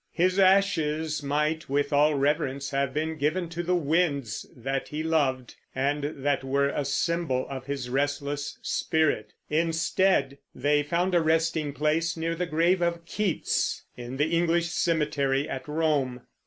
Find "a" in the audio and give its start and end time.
6.69-6.85, 11.13-11.21